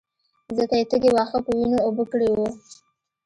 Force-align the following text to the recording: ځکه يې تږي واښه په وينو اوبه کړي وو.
ځکه 0.57 0.75
يې 0.79 0.85
تږي 0.91 1.09
واښه 1.13 1.39
په 1.45 1.51
وينو 1.57 1.77
اوبه 1.85 2.03
کړي 2.11 2.29
وو. 2.31 2.47